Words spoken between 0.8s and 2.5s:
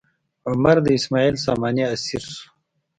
د اسماعیل ساماني اسیر شو.